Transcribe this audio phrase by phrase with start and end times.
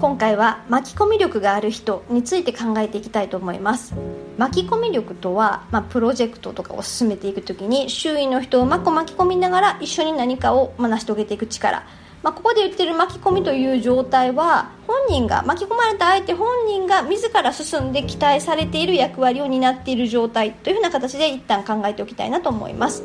[0.00, 3.94] 今回は巻き込み力がある人について考えていきたいと思います。
[4.38, 11.86] 巻き込み力とは、まあ、プロジェクトとかを進めていく時に周囲の人をうまく巻き込みながら一緒に何かを成し遂げていく力。
[12.22, 23.02] まあ、ここで言ってる巻き込みという状態は本人が巻き込まれた相手本人が自ら進んで期待されている役割を担っている状態というふうな形で一旦考えておきたいなと思います。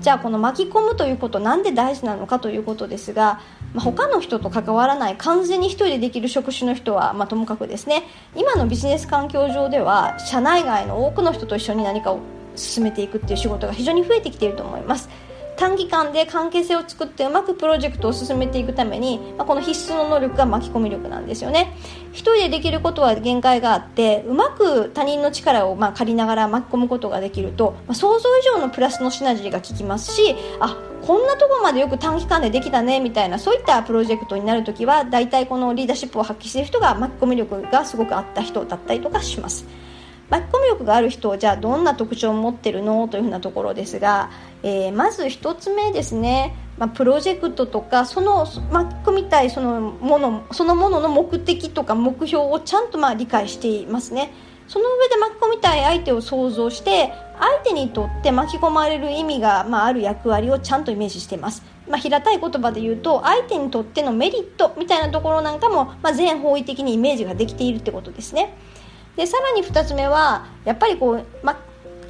[0.00, 3.40] じゃあこの巻き込むということなんで大事なのかということですが、
[3.74, 8.04] まあ、他の人と関わらない完全に1人でできる職種の人は、まあ、ともかくですね。
[8.34, 12.20] 今のビジネス環境上では社内外の多くの人と一緒に何かを
[12.56, 15.08] 進めていくっていう仕事が非常に増えてきていると思います。
[15.60, 21.76] 短期間で関係性を作ってうまくプロジェクトを進めていくために、まあ、この必須の能力が巻き込み力なんですよね
[22.12, 39.66] 一人でできることは限界があってうまく他人の力をまあ借りながら巻き込むことができると、まあ、想像以上のプラスのシナジーが効きますしあこんなとこまでよく短期間でできたねみたいなそういったプロジェクトになるときは大体このリーダーシップを発揮している人が巻き込み力がすごくあった人だったりとかします。
[40.30, 44.30] 巻き込み力がある人じゃあどんな特徴を持ってるのというふうなところですが、
[44.62, 54.32] えー、まず1つ目ですね、まあ、プロジェクトとかその巻き込みたいそのものそのものの目的とか目標をちゃんとまあ理解していますね。
[54.68, 68.56] その上で巻き込みたい相手を想像して相手にとって巻き込まれる意味が、まあ、ある役割をちゃんとイメージしています、まあ、平たい言葉で言うと相手にとってのメリットみたいなところなんかも、まあ、全方位的にイメージができているってことですね。
[69.16, 71.56] でさらに2つ目はやっぱりこうま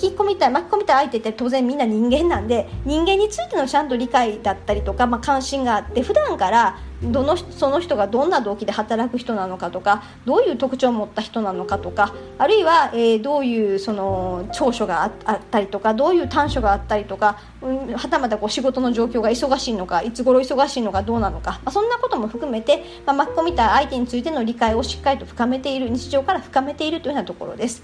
[0.00, 27.82] き込みたい巻き込みたい相手って当然みんな人間なんで人間についてのちゃんと理解だったりとか、まあ、関心があって普段からどのその人がどんな動機で働く人なのかとかどういう特徴を持った人なのかとかあるいは、えー、どういうその長所があったりとかどういう短所があったりとか、うん、はたまたこう仕事の状況が忙しいのかいつ頃忙しいのかどうなのか、まあ、そんなことも含めて、まあ、巻き込みたい相手についての理解をしっかりと深めている日常から深めているというようなところです。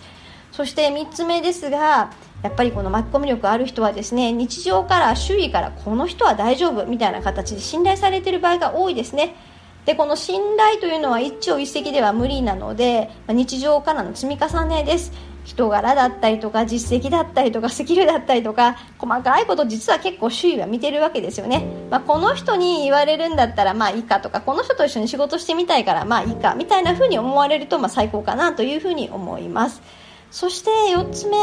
[0.56, 2.11] そして3つ目ですが
[2.43, 9.37] やっぱりこの巻き込み力ある人はですね日常から周囲からこの人は大丈夫みたいな形で信頼されている場合が多いですね。
[9.84, 15.12] でこの信頼というのは一朝一夕では無理なので日常からの積み重ねです。
[15.45, 29.83] 人柄だったりとか実績だったりとかスキルだったりとか細かいこと実は結構周囲は見てるわけですよね、まあ、この人に言われるんだったらまあいいかとかこの人と一緒に仕事してみたいからまあいいかみたいな風に思われるとまあ最高かなというふうに思います。
[30.31, 31.37] そして4つ目、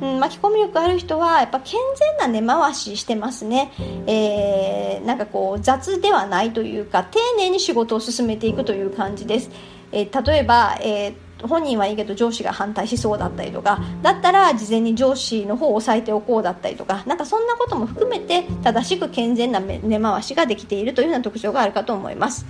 [0.00, 3.72] うん、巻き込み力ある人はやっぱ健全な根回ししてますね、
[4.06, 9.50] えー、なんかこう雑ではないというか丁寧に仕事を進めていくという感じです、
[9.92, 22.44] えー、例えば、えー本人はいいけど上司が反対しそうだったりとかだったら事前に上司の方を押さえておこうだったりとかなんかそんなことも含めて正しく健全な根回しができているというような特徴があるかと思います。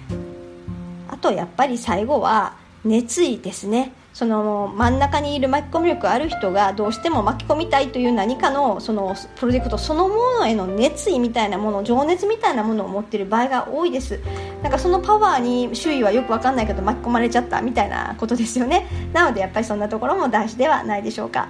[1.09, 3.93] あとやっぱり最後は熱意ですね。
[4.19, 14.19] その真ん中にいる巻き込み力ある人がどうしても巻き込みたいという何かのそのプロジェクトそのものへの熱意みたいなもの情熱みたいなものを持っている場合が多いです。
[14.61, 18.89] なんかそのパワーに周囲はよく分かんないけど巻き込まれちゃったみたいなことですよね。
[19.13, 21.49] なのでやっぱりそんなところも大事ではないでしょうか。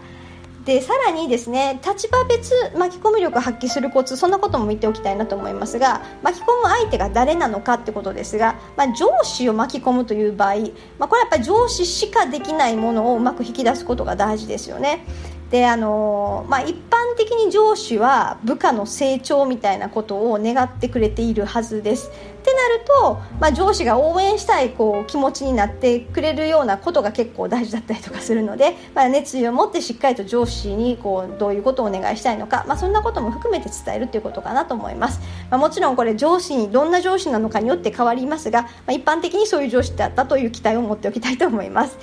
[0.69, 10.57] でさらにですね立場別巻き込み力を発揮するコツそんなことも見ておきたいなと思いますが巻き込む相手が誰なのかってことですが、まあ、上司を巻き込むという場合、
[10.99, 15.07] まあ、これはやっぱり上司しかできないものをうまく引き出すことが大事ですよね。
[15.51, 22.11] であのまあ、一般的に上司は部下の成長みたいなことを願ってくれているはずです。
[22.59, 35.21] なると、まあ、上司が応援したいこう気持ちになってくれるようなことが結構大事だったりとかするので、まあ、熱意を持ってしっかりと上司にこうどういうことをお願いしたいのか、まあ、そんなことも含めて伝えるということかなと思います、
[35.51, 41.99] まあ、もちろんこれ上司にどんな上司なのかによって変わりますが、まあ、一般的にそういう上司であったという期待を持っておきたいと思います。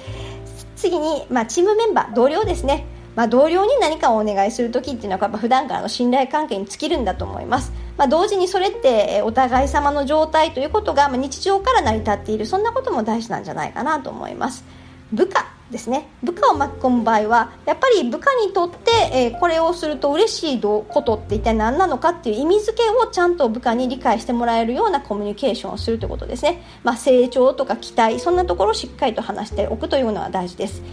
[0.76, 2.86] 次に、まあ、チームメンバー同僚ですね。
[3.16, 14.66] まあ、同僚に何かをお願いする時っていうのはやっぱ普段からの信頼関係に尽きるんだと思います、まあ、同時にそれってお互い様の状態ということが日常から成り立っているそんなことも大事なんじゃないかなと思います。
[15.14, 16.08] 部下ですね。
[16.22, 30.84] 部下を巻き込む場合はやっぱり部下にとって、え、これをすると嬉しいことって一体何なのかっていう意味付けをちゃんと部下に理解してもらえるようなコミュニケーションをするということですね、まあ、成長とか期待そんなところをしっかりと話しておくというのが大事です。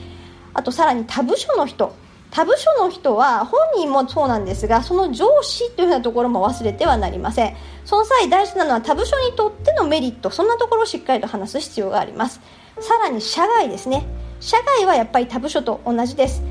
[0.55, 1.95] あとさらに他部署の人
[2.33, 7.57] 他部署の人は本人もそうなんですがその上司というふうなところも忘れてはなりません。
[7.85, 12.41] その際大事なのは他部署にとってのメリットそんなところをしっかりと話す必要があります。
[12.81, 14.07] さらに社外ですね。
[14.41, 16.43] 社外はやっぱり他部署と同じです。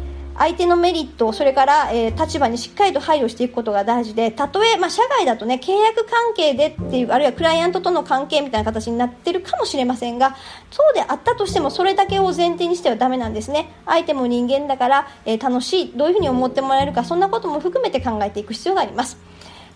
[0.42, 10.36] 相手のメリットそれから、えー、立場にしっかりと配慮していくことが大事でたとえ、まあ、社外だとね契約関係でっていうあるいはクライアントとの関係みたいな形になってるかもしれませんが
[10.72, 13.72] そうであったとしてもそれだけを前提にしてはダメなんですね。
[13.86, 19.20] 相手も人間だから、えー、楽しいどういうふうに思ってもらえるかそんなことも含めて考えていく必要があります。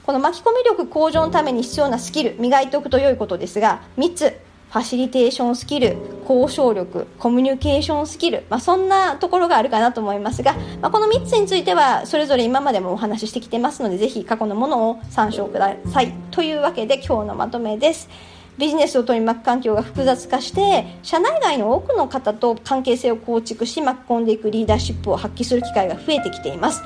[0.04, 4.40] この巻き込み力向上のために必要なスキル磨いておくと良いことですが3つ
[4.72, 5.96] ファシリテーションスキル、
[6.28, 16.12] 交渉力、コミュニケーションスキル、まあ、そんなところがあるかなと思いますが、まあ、この3つについてはそれぞれ今までもお話ししてきてますのでぜひ過去のものを参照ください。
[16.32, 18.10] というわけで今日のまとめです。
[18.58, 26.82] ビジネスを取り巻く環境が複雑化して社内外の多くの方と関係性を構築し巻き込んでいくリーダーシップを発揮する機会が増えてきています。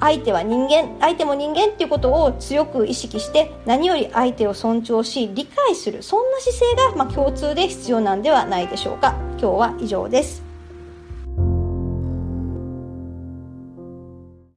[0.00, 9.14] 相手は人間相手も人間っていうことを強く意識して何より相手を尊重し理解するそんな姿勢が、まあ、共通で必要なんではないでしょうか。
[9.38, 10.45] 今日は以上です。